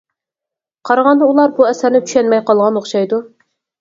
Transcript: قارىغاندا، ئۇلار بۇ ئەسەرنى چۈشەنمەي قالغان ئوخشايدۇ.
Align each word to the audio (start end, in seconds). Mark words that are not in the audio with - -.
قارىغاندا، 0.89 1.27
ئۇلار 1.33 1.53
بۇ 1.59 1.67
ئەسەرنى 1.67 2.01
چۈشەنمەي 2.07 2.43
قالغان 2.49 2.81
ئوخشايدۇ. 2.81 3.21